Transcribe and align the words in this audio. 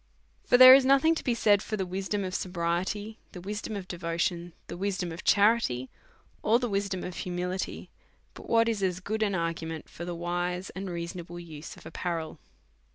For 0.43 0.57
there 0.57 0.73
is 0.73 0.83
nothing 0.83 1.13
to 1.13 1.23
be 1.23 1.35
said 1.35 1.61
for 1.61 1.77
the 1.77 1.85
wisdom 1.85 2.23
of 2.23 2.33
sobriety, 2.33 3.19
the 3.33 3.39
wisdom 3.39 3.75
of 3.75 3.87
devotion, 3.87 4.53
the 4.65 4.75
wisdom 4.75 5.11
of 5.11 5.23
cha 5.23 5.43
rity, 5.57 5.89
or 6.41 6.57
the 6.57 6.67
wisdom 6.67 7.03
of 7.03 7.17
humility, 7.17 7.91
but 8.33 8.49
what 8.49 8.67
is 8.67 8.81
as 8.81 8.99
good 8.99 9.21
an 9.21 9.35
argument 9.35 9.87
for 9.87 10.03
the 10.03 10.15
wise 10.15 10.71
and 10.71 10.89
reasonable 10.89 11.39
use 11.39 11.77
of 11.77 11.85
apparel. 11.85 12.39